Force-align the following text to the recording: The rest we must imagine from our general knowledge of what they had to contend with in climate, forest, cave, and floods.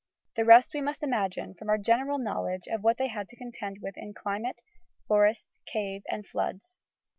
The 0.35 0.45
rest 0.45 0.73
we 0.73 0.81
must 0.81 1.03
imagine 1.03 1.53
from 1.53 1.69
our 1.69 1.77
general 1.77 2.17
knowledge 2.17 2.67
of 2.67 2.81
what 2.83 2.97
they 2.97 3.05
had 3.09 3.29
to 3.29 3.35
contend 3.35 3.83
with 3.83 3.95
in 3.97 4.15
climate, 4.15 4.61
forest, 5.07 5.47
cave, 5.67 6.01
and 6.09 6.25
floods. 6.25 6.75